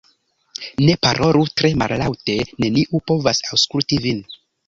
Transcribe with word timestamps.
Ne 0.85 0.95
parolu 1.07 1.43
tre 1.59 1.71
mallaŭte, 1.81 2.39
neniu 2.65 3.03
povas 3.11 3.43
aŭskutil 3.59 4.05
vin 4.09 4.27